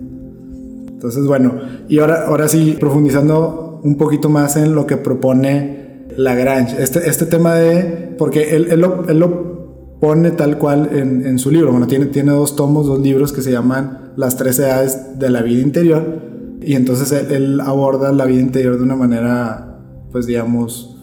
[0.89, 1.53] Entonces, bueno,
[1.87, 5.84] y ahora, ahora sí, profundizando un poquito más en lo que propone
[6.17, 11.51] Lagrange, este, este tema de, porque él, él, lo, pone tal cual en, en, su
[11.51, 15.29] libro, bueno, tiene, tiene dos tomos, dos libros que se llaman Las tres edades de
[15.29, 16.21] la vida interior,
[16.61, 19.79] y entonces él, él aborda la vida interior de una manera,
[20.11, 20.95] pues digamos,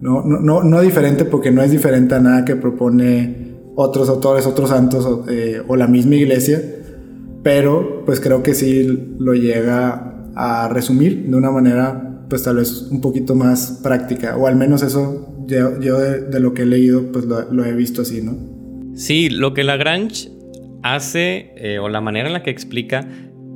[0.00, 4.70] no, no, no, diferente porque no es diferente a nada que propone otros autores, otros
[4.70, 6.62] santos eh, o, la misma iglesia,
[7.42, 12.88] pero pues creo que sí lo llega a resumir de una manera pues tal vez
[12.90, 17.24] un poquito más práctica, o al menos eso yo, de, lo que he leído pues
[17.24, 18.36] lo, he visto así, ¿no?
[18.94, 20.30] Sí, lo que Lagrange
[20.82, 23.08] hace, eh, o la manera en la que explica,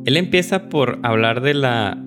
[0.05, 2.05] él empieza por hablar de la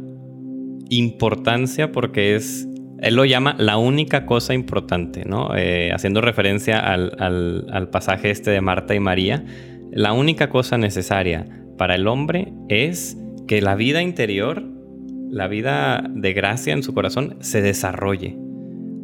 [0.89, 2.67] importancia porque es
[3.01, 5.56] él lo llama la única cosa importante, ¿no?
[5.56, 9.45] Eh, haciendo referencia al, pasaje este de Marta y María.
[9.91, 11.45] La única cosa necesaria
[11.78, 14.63] para el hombre es que la vida interior,
[15.36, 18.38] la vida de gracia en su corazón, se desarrolle.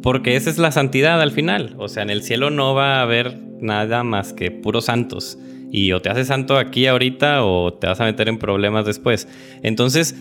[0.02, 1.74] Porque esa es la santidad al final.
[1.76, 5.38] O sea, en el cielo no va a haber nada más que puros santos.
[5.70, 9.28] Y o te haces santo aquí ahorita o te vas a meter en problemas después.
[9.62, 10.18] Entonces,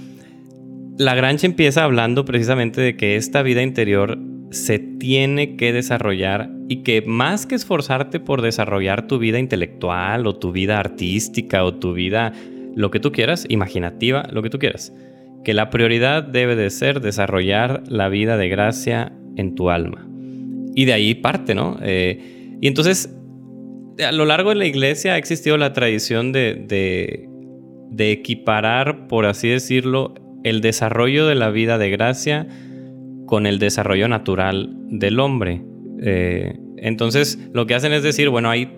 [0.97, 4.19] Lagrange empieza hablando precisamente de que esta vida interior
[4.50, 10.36] se tiene que desarrollar y que más que esforzarte por desarrollar tu vida intelectual o
[10.36, 12.34] tu vida artística o tu vida,
[12.76, 14.91] lo que tú quieras, imaginativa, lo que tú quieras,
[15.43, 20.08] que la prioridad debe de ser desarrollar la vida de gracia en tu alma.
[20.75, 21.77] Y de ahí parte, ¿no?
[21.82, 23.13] Eh, y entonces,
[24.06, 27.27] a lo largo de la iglesia ha existido la tradición de,
[27.97, 32.47] equiparar, por así decirlo, el desarrollo de la vida de gracia
[33.25, 35.62] con el desarrollo natural del hombre.
[36.04, 38.69] Eh, entonces, lo que hacen es decir, bueno, hay,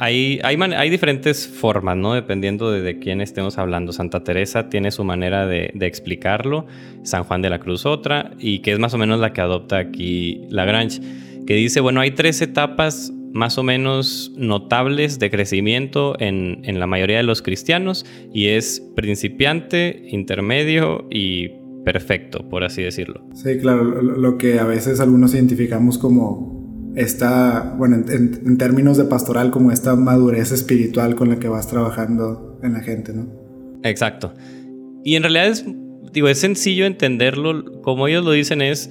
[0.00, 2.14] hay, hay, diferentes formas, ¿no?
[2.14, 3.92] Dependiendo de, quién estemos hablando.
[3.92, 6.66] Santa Teresa tiene su manera de, explicarlo,
[7.02, 9.76] San Juan de la Cruz otra, y que es más o menos la que adopta
[9.76, 11.02] aquí Lagrange,
[11.46, 17.18] que dice, bueno, hay tres etapas más o menos notables de crecimiento en, la mayoría
[17.18, 21.50] de los cristianos y es principiante, intermedio y
[21.84, 23.22] perfecto, por así decirlo.
[23.34, 26.59] Sí, claro, lo, que a veces algunos identificamos como
[26.96, 32.58] esta, bueno, en, términos de pastoral, como esta madurez espiritual con la que vas trabajando
[32.62, 33.26] en la gente, ¿no?
[33.82, 34.34] Exacto.
[35.04, 35.64] Y en realidad es,
[36.12, 38.90] digo, es sencillo entenderlo, como ellos lo dicen es,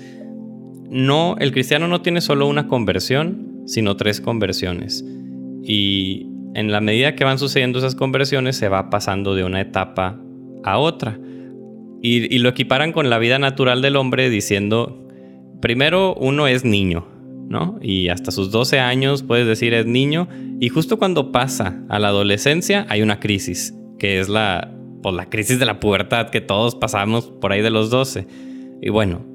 [0.90, 5.06] no, el cristiano no tiene solo una conversión, sino tres conversiones.
[5.64, 10.20] Y en la medida que van sucediendo esas conversiones se va pasando de una etapa
[10.64, 11.20] a otra.
[12.02, 15.06] Y, y lo equiparan con la vida natural del hombre diciendo,
[15.62, 17.06] primero uno es niño,
[17.50, 17.80] ¿no?
[17.82, 20.30] Y hasta sus 12 años puedes decir es niño
[20.62, 25.30] y justo cuando pasa a la adolescencia hay una crisis, que es la, pues, la
[25.30, 28.28] crisis de la pubertad que todos pasamos por ahí de los 12.
[28.82, 29.26] Y bueno,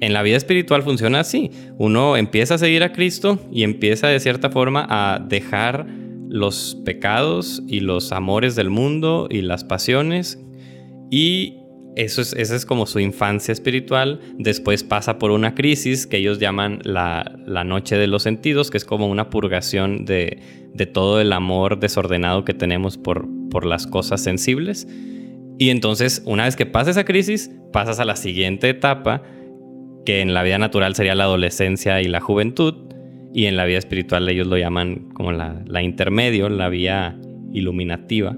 [0.00, 1.52] en la vida espiritual funciona así.
[1.78, 5.86] Uno empieza a seguir a Cristo y empieza de cierta forma a dejar
[6.28, 10.42] los pecados y los amores del mundo y las pasiones
[11.10, 11.54] y
[11.96, 14.20] eso es, esa es como su infancia espiritual.
[14.38, 18.76] Después pasa por una crisis que ellos llaman la, la noche de los sentidos, que
[18.76, 20.38] es como una purgación de,
[20.74, 24.86] de, todo el amor desordenado que tenemos por, por las cosas sensibles.
[25.58, 29.22] Y entonces, una vez que pasa esa crisis, pasas a la siguiente etapa,
[30.04, 32.74] que en la vida natural sería la adolescencia y la juventud,
[33.32, 37.18] y en la vida espiritual ellos lo llaman como la, la intermedio, la vía
[37.52, 38.36] iluminativa.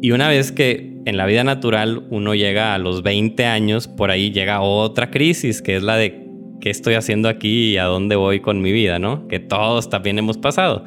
[0.00, 4.10] Y una vez que en la vida natural uno llega a los 20 años, por
[4.10, 6.24] ahí llega otra crisis, que es la de
[6.60, 9.28] qué estoy haciendo aquí y a dónde voy con mi vida, ¿no?
[9.28, 10.84] Que todos también hemos pasado.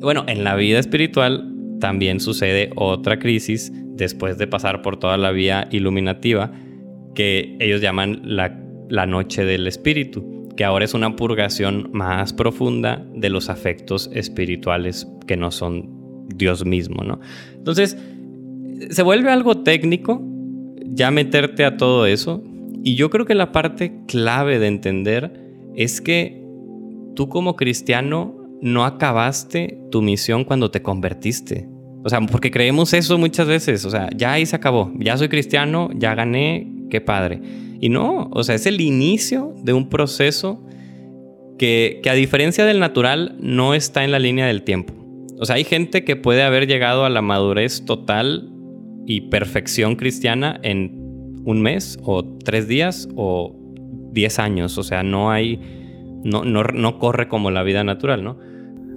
[0.00, 5.32] Bueno, en la vida espiritual también sucede otra crisis después de pasar por toda la
[5.32, 6.50] vía iluminativa
[7.14, 8.58] que ellos llaman la,
[9.06, 15.36] noche del espíritu, que ahora es una purgación más profunda de los afectos espirituales que
[15.36, 17.20] no son Dios mismo, ¿no?
[17.54, 17.96] Entonces,
[18.90, 20.22] se vuelve algo técnico
[20.94, 22.42] ya meterte a todo eso.
[22.82, 25.32] Y yo creo que la parte clave de entender
[25.74, 26.42] es que
[27.14, 31.68] tú como cristiano no acabaste tu misión cuando te convertiste.
[32.04, 33.84] O sea, porque creemos eso muchas veces.
[33.84, 34.92] O sea, ya ahí se acabó.
[34.98, 37.40] Ya soy cristiano, ya gané, qué padre.
[37.80, 40.64] Y no, o sea, es el inicio de un proceso
[41.58, 44.94] que, que a diferencia del natural no está en la línea del tiempo.
[45.38, 48.52] O sea, hay gente que puede haber llegado a la madurez total
[49.06, 53.56] y perfección cristiana en un mes o tres días o
[54.12, 54.78] diez años.
[54.78, 55.60] O sea, no hay,
[56.24, 58.38] no, no, no corre como la vida natural, ¿no?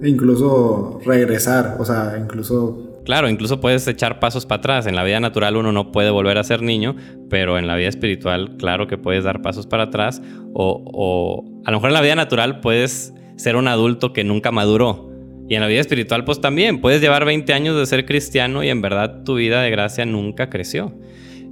[0.02, 2.82] E incluso regresar, o sea, incluso...
[3.04, 4.86] Claro, incluso puedes echar pasos para atrás.
[4.86, 6.96] En la vida natural uno no puede volver a ser niño,
[7.30, 10.20] pero en la vida espiritual, claro que puedes dar pasos para atrás.
[10.54, 14.50] O, o a lo mejor en la vida natural puedes ser un adulto que nunca
[14.50, 15.05] maduró
[15.48, 18.68] y en la vida espiritual, pues también puedes llevar 20 años de ser cristiano y
[18.68, 20.92] en verdad tu vida de gracia nunca creció.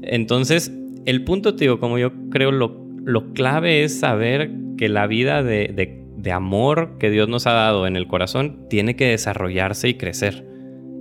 [0.03, 0.73] Entonces,
[1.07, 5.69] el punto, tío, como yo creo, lo, lo clave es saber que la vida de,
[6.17, 10.47] de, amor que Dios nos ha dado en el corazón tiene que desarrollarse y crecer.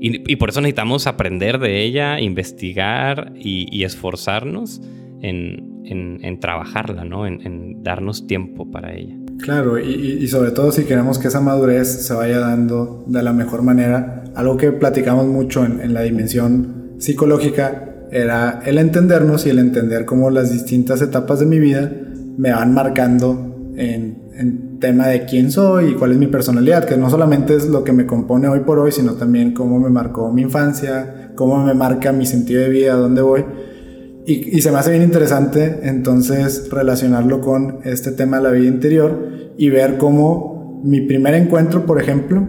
[0.02, 4.82] Y, por eso necesitamos aprender de ella, investigar y, esforzarnos
[5.22, 7.26] en, en, en, trabajarla, ¿no?
[7.26, 9.16] En darnos tiempo para ella.
[9.44, 13.62] Claro, y, sobre todo si queremos que esa madurez se vaya dando de la mejor
[13.62, 20.06] manera, algo que platicamos mucho en, la dimensión psicológica era el entendernos y el entender
[20.06, 21.92] cómo las distintas etapas de mi vida
[22.38, 26.96] me van marcando en, en, tema de quién soy y cuál es mi personalidad, que
[26.96, 30.32] no solamente es lo que me compone hoy por hoy, sino también cómo me marcó
[30.32, 33.44] mi infancia, cómo me marca mi sentido de vida, dónde voy.
[34.26, 39.30] Y, se me hace bien interesante entonces relacionarlo con este tema de la vida interior
[39.58, 42.48] y ver cómo mi primer encuentro, por ejemplo,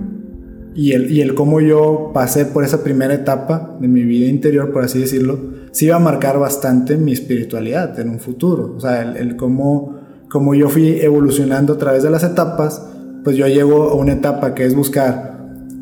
[0.74, 4.72] y el, y el cómo yo pasé por esa primera etapa de mi vida interior,
[4.72, 5.38] por así decirlo,
[5.72, 8.74] sí iba a marcar bastante mi espiritualidad en un futuro.
[8.76, 9.96] O sea, el, el cómo,
[10.30, 12.86] cómo yo fui evolucionando a través de las etapas,
[13.24, 15.34] pues yo llego a una etapa que es buscar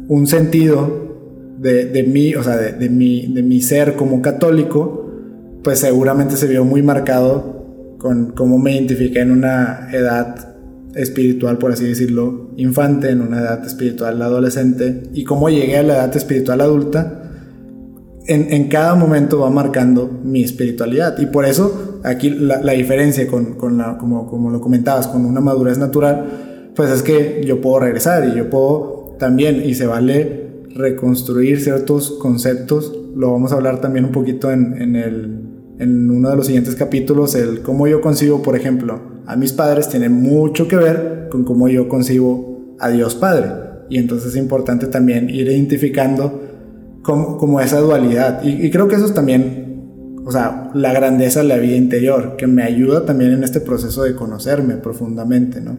[0.09, 1.03] un sentido
[1.59, 5.02] de, de mí, o sea, de, de, mi, de mi ser como católico,
[5.63, 10.53] pues seguramente se vio muy marcado con cómo me identifiqué en una edad
[10.95, 15.95] espiritual, por así decirlo, infante, en una edad espiritual adolescente, y cómo llegué a la
[15.95, 17.23] edad espiritual adulta,
[18.27, 21.19] en, en cada momento va marcando mi espiritualidad.
[21.19, 25.41] Y por eso aquí la, diferencia con, con la, como, como lo comentabas, con una
[25.41, 30.51] madurez natural, pues es que yo puedo regresar y yo puedo también, y se vale
[30.75, 35.42] reconstruir ciertos conceptos, lo vamos a hablar también un poquito en, en el
[35.83, 39.89] en uno de los siguientes capítulos, el cómo yo concibo, por ejemplo, a mis padres
[39.89, 43.49] tiene mucho que ver con cómo yo concibo a Dios Padre.
[43.91, 46.41] Y entonces es importante también ir identificando
[47.03, 48.43] como, como esa dualidad.
[48.45, 52.37] Y, y, creo que eso es también, o sea, la grandeza de la vida interior,
[52.37, 55.77] que me ayuda también en este proceso de conocerme profundamente, ¿no?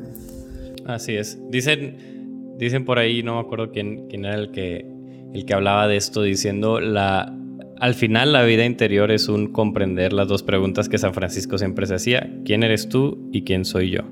[0.85, 1.39] Así es.
[1.49, 4.85] Dicen, dicen por ahí, no me acuerdo quién, quién era el que,
[5.33, 7.39] el que hablaba de esto, diciendo la
[7.83, 11.85] al final la vida interior es un comprender las dos preguntas que San Francisco siempre
[11.85, 14.03] se hacía, ¿quién eres tú y quién soy yo?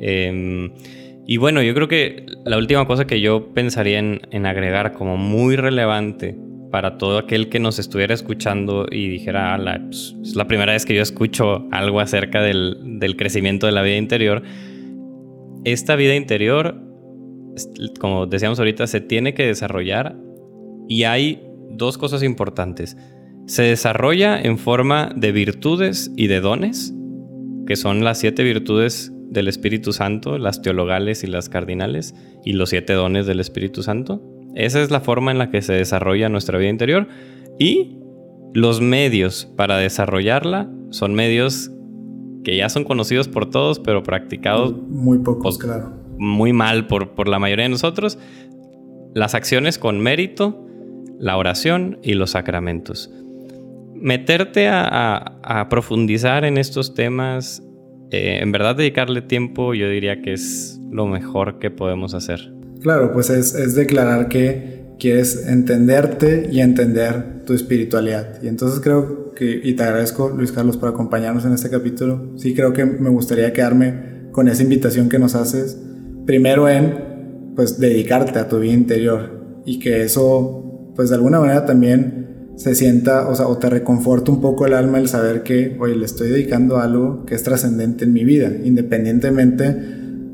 [0.00, 0.72] Em,
[1.24, 5.54] y bueno, yo creo que la última cosa que yo pensaría en, agregar como muy
[5.54, 6.36] relevante
[6.72, 10.84] para todo aquel que nos estuviera escuchando y dijera, ah, pues, es la primera vez
[10.84, 14.42] que yo escucho algo acerca del, del crecimiento de la vida interior,
[15.62, 16.82] esta vida interior,
[18.00, 20.16] como decíamos ahorita, se tiene que desarrollar
[20.88, 22.96] y hay dos cosas importantes.
[23.46, 26.94] Se desarrolla en forma de virtudes y de dones,
[27.66, 32.14] que son las siete virtudes del Espíritu Santo, las teologales y las cardinales,
[32.44, 34.22] y los siete dones del Espíritu Santo.
[34.54, 37.08] Esa es la forma en la que se desarrolla nuestra vida interior.
[37.58, 37.98] Y
[38.54, 41.70] los medios para desarrollarla son medios
[42.42, 45.92] que ya son conocidos por todos, pero practicados muy pocos, claro.
[46.18, 48.18] Muy mal por, por la mayoría de nosotros.
[49.14, 50.65] Las acciones con mérito
[51.18, 53.10] la oración y los sacramentos.
[53.94, 57.62] Meterte a, profundizar en estos temas,
[58.10, 62.52] eh, en verdad dedicarle tiempo, yo diría que es lo mejor que podemos hacer.
[62.80, 68.42] Claro, pues es, declarar que quieres entenderte y entender tu espiritualidad.
[68.42, 72.54] Y entonces creo que, y te agradezco Luis Carlos por acompañarnos en este capítulo, sí
[72.54, 75.80] creo que me gustaría quedarme con esa invitación que nos haces,
[76.26, 80.65] primero en, pues, dedicarte a tu vida interior y que eso
[80.96, 82.26] pues de alguna manera también
[82.56, 85.94] se sienta, o sea, o te reconforta un poco el alma el saber que, oye,
[85.94, 89.76] le estoy dedicando algo que es trascendente en mi vida, independientemente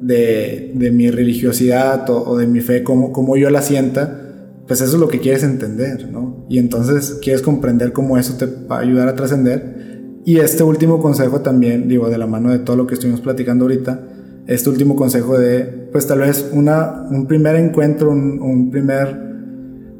[0.01, 4.21] de, de mi religiosidad o, de mi fe, como, como yo la sienta,
[4.69, 6.47] pues eso es lo que quieres entender, ¿no?
[6.49, 10.21] Y entonces quieres comprender cómo eso te va a ayudar a trascender.
[10.25, 13.65] Y este último consejo también, digo, de la mano de todo lo que estuvimos platicando
[13.65, 14.01] ahorita,
[14.47, 19.32] este último consejo de, pues tal vez una, un primer encuentro, un, un primer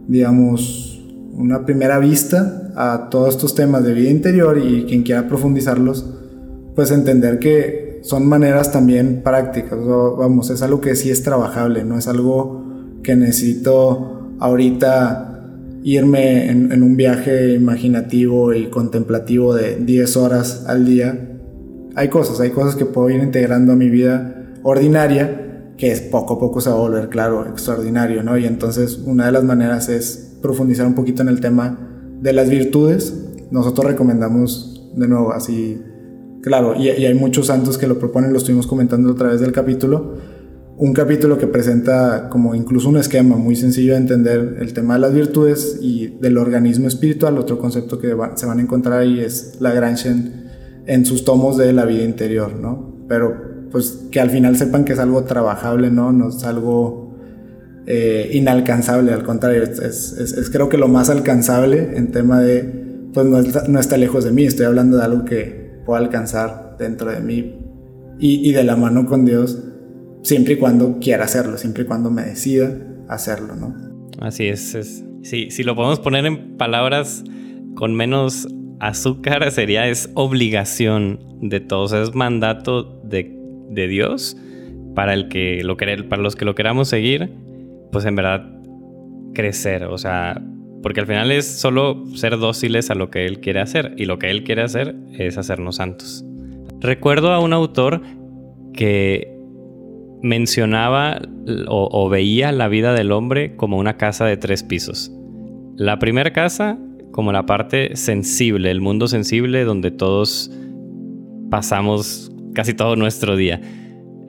[0.09, 1.03] digamos,
[1.35, 6.07] una primera vista a todos estos temas de vida interior y quien quiera profundizarlos,
[6.75, 11.97] pues entender que son maneras también prácticas, vamos, es algo que sí es trabajable, no
[11.99, 12.65] es algo
[13.03, 15.29] que necesito ahorita
[15.85, 21.29] irme en, un viaje imaginativo y contemplativo de 10 horas al día.
[21.95, 25.52] Hay cosas, hay cosas que puedo ir integrando a mi vida ordinaria
[25.83, 28.39] que es poco a poco se va a volver, claro, extraordinario, ¿no?
[28.39, 31.76] Y entonces una de las maneras es profundizar un poquito en el tema
[32.20, 33.12] de las virtudes.
[33.51, 35.83] Nosotros recomendamos, de nuevo, así,
[36.41, 40.18] claro, y, hay muchos santos que lo proponen, lo estuvimos comentando a través del capítulo,
[40.76, 45.01] un capítulo que presenta como incluso un esquema muy sencillo de entender el tema de
[45.01, 47.39] las virtudes y del organismo espiritual.
[47.39, 50.45] Otro concepto que se van a encontrar ahí es la Granchen
[50.87, 53.05] en sus tomos de la vida interior, ¿no?
[53.09, 56.12] Pero pues que al final sepan que es algo trabajable, ¿no?
[56.12, 57.12] No es algo
[57.87, 62.62] eh, inalcanzable, al contrario, es, creo que lo más alcanzable en tema de,
[63.12, 67.20] pues no está, lejos de mí, estoy hablando de algo que puedo alcanzar dentro de
[67.20, 67.59] mí
[68.20, 69.59] y, de la mano con Dios,
[70.23, 72.73] siempre y cuando quiera hacerlo, siempre y cuando me decida
[73.09, 73.75] hacerlo, ¿no?
[74.20, 77.25] Así es, es sí, si lo podemos poner en palabras
[77.75, 78.47] con menos
[78.79, 83.41] azúcar, sería es obligación de todos, es mandato de
[83.73, 84.37] de Dios
[84.95, 87.33] para, el que lo querer, para los que lo queramos seguir,
[87.91, 88.49] pues en verdad
[89.35, 90.43] crecer, o sea,
[90.83, 94.18] porque al final es solo ser dóciles a lo que Él quiere hacer y lo
[94.18, 96.25] que Él quiere hacer es hacernos santos.
[96.81, 98.03] Recuerdo a un autor
[98.75, 99.39] que
[100.23, 101.20] mencionaba
[101.68, 105.12] o, o veía la vida del hombre como una casa de tres pisos.
[105.77, 106.79] La primera casa
[107.12, 110.51] como la parte sensible, el mundo sensible donde todos
[111.51, 113.61] pasamos casi todo nuestro día.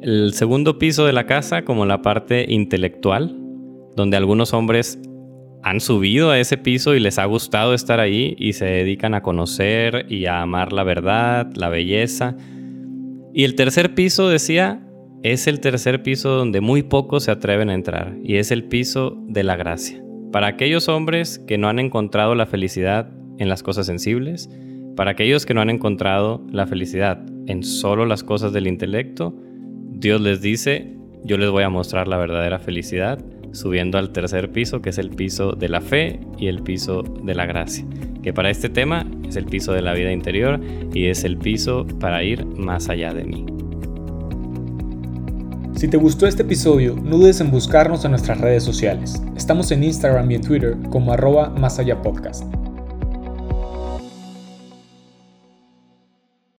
[0.01, 3.37] El segundo piso de la casa como la parte intelectual,
[3.95, 4.99] donde algunos hombres
[5.63, 9.21] han subido a ese piso y les ha gustado estar ahí y se dedican a
[9.21, 12.35] conocer y a amar la verdad, la belleza.
[13.33, 14.85] Y el tercer piso, decía,
[15.23, 19.17] es el tercer piso donde muy pocos se atreven a entrar y es el piso
[19.27, 20.03] de la gracia.
[20.33, 24.49] Para aquellos hombres que no han encontrado la felicidad en las cosas sensibles,
[24.95, 29.33] para aquellos que no han encontrado la felicidad en solo las cosas del intelecto,
[29.89, 33.19] Dios les dice, yo les voy a mostrar la verdadera felicidad
[33.51, 37.35] subiendo al tercer piso, que es el piso de la fe y el piso de
[37.35, 37.85] la gracia,
[38.21, 40.59] que para este tema es el piso de la vida interior
[40.93, 43.45] y es el piso para ir más allá de mí.
[45.75, 49.21] Si te gustó este episodio, no dudes en buscarnos en nuestras redes sociales.
[49.35, 52.43] Estamos en Instagram y en Twitter como arroba más allá podcast.